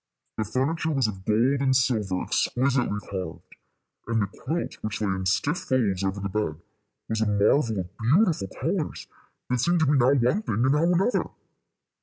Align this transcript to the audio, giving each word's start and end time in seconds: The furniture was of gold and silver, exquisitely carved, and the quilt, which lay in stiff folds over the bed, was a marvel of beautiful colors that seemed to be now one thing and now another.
The 0.39 0.45
furniture 0.45 0.89
was 0.89 1.05
of 1.05 1.25
gold 1.25 1.61
and 1.61 1.75
silver, 1.75 2.23
exquisitely 2.23 3.01
carved, 3.07 3.55
and 4.07 4.23
the 4.23 4.25
quilt, 4.25 4.77
which 4.81 4.99
lay 4.99 5.09
in 5.13 5.27
stiff 5.27 5.59
folds 5.59 6.03
over 6.03 6.19
the 6.19 6.27
bed, 6.27 6.59
was 7.07 7.21
a 7.21 7.27
marvel 7.27 7.79
of 7.81 7.97
beautiful 7.99 8.47
colors 8.59 9.05
that 9.51 9.59
seemed 9.59 9.81
to 9.81 9.85
be 9.85 9.91
now 9.91 10.07
one 10.13 10.41
thing 10.41 10.65
and 10.65 10.71
now 10.71 10.91
another. 10.91 11.29